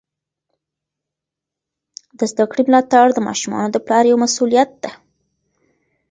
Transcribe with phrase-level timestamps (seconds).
[2.17, 4.91] د زده کړې ملاتړ د ماشومانو د پلار یوه مسؤلیت ده.